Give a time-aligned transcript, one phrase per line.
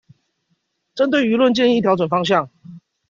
[0.95, 2.49] 針對輿論建議調整方向